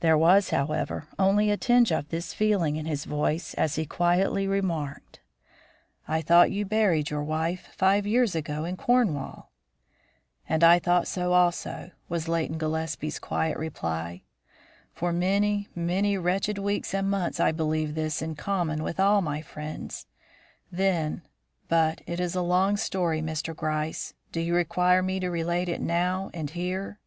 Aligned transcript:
There 0.00 0.18
was, 0.18 0.50
however, 0.50 1.08
only 1.18 1.50
a 1.50 1.56
tinge 1.56 1.90
of 1.90 2.10
this 2.10 2.34
feeling 2.34 2.76
in 2.76 2.84
his 2.84 3.06
voice 3.06 3.54
as 3.54 3.76
he 3.76 3.86
quietly 3.86 4.46
remarked: 4.46 5.20
"I 6.06 6.20
thought 6.20 6.50
you 6.50 6.66
buried 6.66 7.08
your 7.08 7.22
wife 7.24 7.70
five 7.74 8.06
years 8.06 8.34
ago 8.34 8.66
in 8.66 8.76
Cornwall." 8.76 9.52
"And 10.46 10.62
I 10.62 10.78
thought 10.78 11.08
so 11.08 11.32
also," 11.32 11.92
was 12.10 12.28
Leighton 12.28 12.58
Gillespie's 12.58 13.18
quiet 13.18 13.56
reply. 13.56 14.24
"For 14.92 15.14
many, 15.14 15.68
many 15.74 16.18
wretched 16.18 16.58
weeks 16.58 16.92
and 16.92 17.10
months 17.10 17.40
I 17.40 17.50
believed 17.50 17.94
this 17.94 18.20
in 18.20 18.34
common 18.34 18.82
with 18.82 19.00
all 19.00 19.22
my 19.22 19.40
friends. 19.40 20.06
Then 20.70 21.22
but 21.68 22.02
it 22.06 22.20
is 22.20 22.34
a 22.34 22.42
long 22.42 22.76
story, 22.76 23.22
Mr. 23.22 23.56
Gryce. 23.56 24.12
Do 24.30 24.40
you 24.40 24.54
require 24.54 25.02
me 25.02 25.20
to 25.20 25.30
relate 25.30 25.70
it 25.70 25.80
now 25.80 26.28
and 26.34 26.50
here?" 26.50 27.00